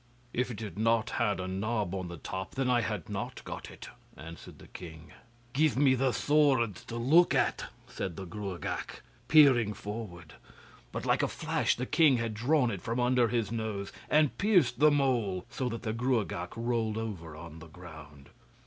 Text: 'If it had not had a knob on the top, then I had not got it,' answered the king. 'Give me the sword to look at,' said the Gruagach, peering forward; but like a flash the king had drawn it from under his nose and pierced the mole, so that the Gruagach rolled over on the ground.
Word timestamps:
'If 0.33 0.49
it 0.49 0.61
had 0.61 0.79
not 0.79 1.11
had 1.11 1.39
a 1.39 1.47
knob 1.47 1.93
on 1.93 2.07
the 2.07 2.17
top, 2.17 2.55
then 2.55 2.71
I 2.71 2.81
had 2.81 3.07
not 3.07 3.43
got 3.43 3.69
it,' 3.69 3.87
answered 4.17 4.57
the 4.57 4.65
king. 4.65 5.11
'Give 5.53 5.77
me 5.77 5.93
the 5.93 6.11
sword 6.11 6.73
to 6.87 6.95
look 6.97 7.35
at,' 7.35 7.65
said 7.87 8.15
the 8.15 8.25
Gruagach, 8.25 9.03
peering 9.27 9.75
forward; 9.75 10.33
but 10.91 11.05
like 11.05 11.21
a 11.21 11.27
flash 11.27 11.75
the 11.75 11.85
king 11.85 12.17
had 12.17 12.33
drawn 12.33 12.71
it 12.71 12.81
from 12.81 12.99
under 12.99 13.27
his 13.27 13.51
nose 13.51 13.93
and 14.09 14.35
pierced 14.39 14.79
the 14.79 14.89
mole, 14.89 15.45
so 15.51 15.69
that 15.69 15.83
the 15.83 15.93
Gruagach 15.93 16.53
rolled 16.57 16.97
over 16.97 17.35
on 17.35 17.59
the 17.59 17.67
ground. 17.67 18.29